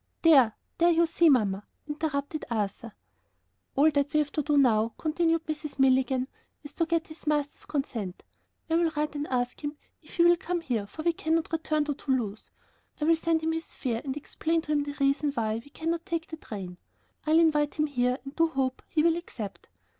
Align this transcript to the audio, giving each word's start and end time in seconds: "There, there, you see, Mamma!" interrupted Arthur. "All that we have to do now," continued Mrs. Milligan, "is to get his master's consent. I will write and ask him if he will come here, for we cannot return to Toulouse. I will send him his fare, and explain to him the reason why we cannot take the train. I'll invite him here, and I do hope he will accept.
"There, 0.23 0.55
there, 0.79 0.89
you 0.89 1.05
see, 1.05 1.29
Mamma!" 1.29 1.63
interrupted 1.87 2.43
Arthur. 2.49 2.93
"All 3.75 3.91
that 3.91 4.11
we 4.13 4.17
have 4.17 4.31
to 4.31 4.41
do 4.41 4.57
now," 4.57 4.95
continued 4.97 5.45
Mrs. 5.45 5.77
Milligan, 5.77 6.27
"is 6.63 6.73
to 6.73 6.87
get 6.87 7.05
his 7.05 7.27
master's 7.27 7.67
consent. 7.67 8.23
I 8.67 8.77
will 8.77 8.89
write 8.95 9.13
and 9.13 9.27
ask 9.27 9.63
him 9.63 9.77
if 10.01 10.15
he 10.15 10.23
will 10.23 10.37
come 10.37 10.61
here, 10.61 10.87
for 10.87 11.03
we 11.03 11.13
cannot 11.13 11.51
return 11.51 11.85
to 11.85 11.93
Toulouse. 11.93 12.49
I 12.99 13.05
will 13.05 13.15
send 13.15 13.41
him 13.43 13.51
his 13.51 13.75
fare, 13.75 14.01
and 14.03 14.17
explain 14.17 14.63
to 14.63 14.71
him 14.71 14.81
the 14.85 14.97
reason 14.99 15.33
why 15.33 15.61
we 15.63 15.69
cannot 15.69 16.03
take 16.03 16.25
the 16.29 16.37
train. 16.37 16.79
I'll 17.27 17.37
invite 17.37 17.75
him 17.75 17.85
here, 17.85 18.17
and 18.23 18.33
I 18.33 18.35
do 18.37 18.47
hope 18.47 18.81
he 18.89 19.03
will 19.03 19.17
accept. 19.17 19.67